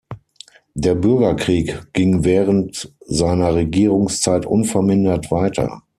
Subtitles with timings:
[0.73, 5.83] Der Bürgerkrieg ging während seiner Regierungszeit unvermindert weiter.